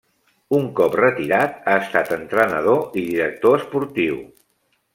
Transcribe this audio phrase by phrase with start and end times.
[0.59, 4.21] Un cop retirat ha estat entrenador i director esportiu.